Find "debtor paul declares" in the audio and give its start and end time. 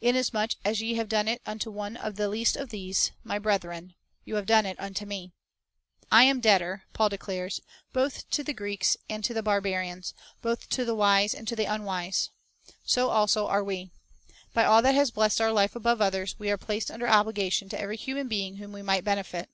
6.40-7.60